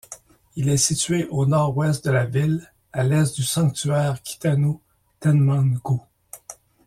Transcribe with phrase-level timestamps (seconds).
[0.55, 4.81] Il est situé au nord-ouest de la ville, à l'est du sanctuaire Kitano
[5.21, 5.99] Tenman-gū.